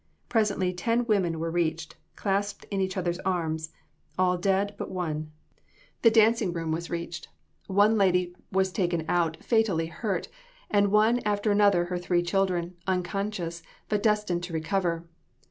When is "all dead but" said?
4.17-4.89